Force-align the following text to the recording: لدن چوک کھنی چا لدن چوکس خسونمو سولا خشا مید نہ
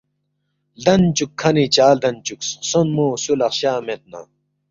لدن 0.83 1.01
چوک 1.17 1.31
کھنی 1.39 1.65
چا 1.75 1.87
لدن 1.95 2.15
چوکس 2.25 2.49
خسونمو 2.59 3.07
سولا 3.23 3.47
خشا 3.53 3.73
مید 3.85 4.01
نہ 4.11 4.21